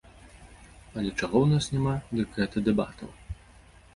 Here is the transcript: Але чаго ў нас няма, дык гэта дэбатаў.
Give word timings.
Але 0.95 1.11
чаго 1.19 1.37
ў 1.41 1.43
нас 1.51 1.65
няма, 1.75 1.93
дык 2.19 2.29
гэта 2.39 2.57
дэбатаў. 2.69 3.09